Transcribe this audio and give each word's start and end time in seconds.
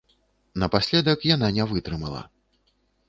Напаследак 0.63 1.27
яна 1.35 1.47
не 1.59 1.69
вытрымала. 1.75 2.21